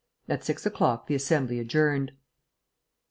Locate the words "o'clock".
0.65-1.05